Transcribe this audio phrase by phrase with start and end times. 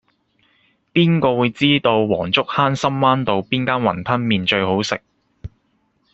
[0.91, 4.99] 邊個會知道黃竹坑深灣道邊間雲吞麵最好食